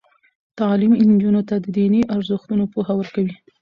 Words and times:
تعلیم 0.59 0.93
نجونو 1.11 1.41
ته 1.49 1.55
د 1.59 1.65
دیني 1.77 2.01
ارزښتونو 2.15 2.63
پوهه 2.73 2.93
ورکوي. 2.97 3.35